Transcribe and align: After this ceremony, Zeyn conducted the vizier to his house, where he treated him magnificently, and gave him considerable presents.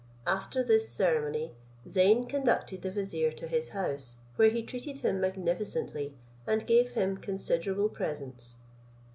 After 0.25 0.63
this 0.63 0.89
ceremony, 0.89 1.51
Zeyn 1.87 2.25
conducted 2.25 2.81
the 2.81 2.89
vizier 2.89 3.31
to 3.33 3.45
his 3.47 3.69
house, 3.69 4.17
where 4.35 4.49
he 4.49 4.63
treated 4.63 5.01
him 5.01 5.21
magnificently, 5.21 6.17
and 6.47 6.65
gave 6.65 6.93
him 6.93 7.17
considerable 7.17 7.87
presents. 7.87 8.55